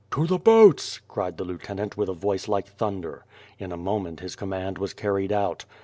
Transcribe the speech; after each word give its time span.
"To 0.13 0.25
the 0.25 0.39
boats!" 0.39 0.99
cried 1.07 1.37
the 1.37 1.43
lieutenant 1.43 1.95
with 1.95 2.09
a 2.09 2.13
voice 2.13 2.47
like 2.47 2.65
thunder. 2.65 3.23
In 3.59 3.71
a 3.71 3.77
moment 3.77 4.19
his 4.21 4.35
command 4.35 4.79
was 4.79 4.95
carried 4.95 5.31
out. 5.31 5.65